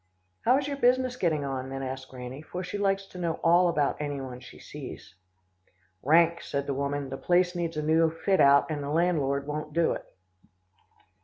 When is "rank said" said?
6.01-6.65